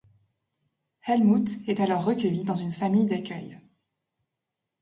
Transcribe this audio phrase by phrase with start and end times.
[1.05, 3.61] Helmut est alors recueilli dans une famille d'accueil.